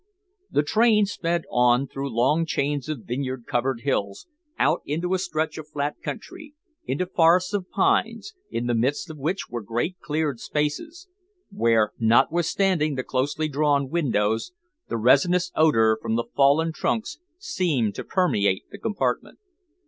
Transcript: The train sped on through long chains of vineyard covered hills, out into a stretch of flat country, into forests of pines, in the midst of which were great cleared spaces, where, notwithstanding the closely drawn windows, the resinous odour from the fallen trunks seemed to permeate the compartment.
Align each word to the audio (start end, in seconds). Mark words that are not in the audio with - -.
The 0.49 0.63
train 0.63 1.05
sped 1.05 1.43
on 1.51 1.85
through 1.87 2.09
long 2.09 2.43
chains 2.47 2.89
of 2.89 3.01
vineyard 3.03 3.43
covered 3.45 3.81
hills, 3.81 4.25
out 4.57 4.81
into 4.83 5.13
a 5.13 5.19
stretch 5.19 5.59
of 5.59 5.67
flat 5.69 6.01
country, 6.01 6.55
into 6.87 7.05
forests 7.05 7.53
of 7.53 7.69
pines, 7.69 8.33
in 8.49 8.65
the 8.65 8.73
midst 8.73 9.11
of 9.11 9.19
which 9.19 9.47
were 9.51 9.61
great 9.61 9.99
cleared 9.99 10.39
spaces, 10.39 11.07
where, 11.51 11.91
notwithstanding 11.99 12.95
the 12.95 13.03
closely 13.03 13.47
drawn 13.47 13.91
windows, 13.91 14.53
the 14.89 14.97
resinous 14.97 15.51
odour 15.55 15.99
from 16.01 16.15
the 16.15 16.25
fallen 16.35 16.73
trunks 16.73 17.19
seemed 17.37 17.93
to 17.93 18.03
permeate 18.03 18.63
the 18.71 18.79
compartment. 18.79 19.37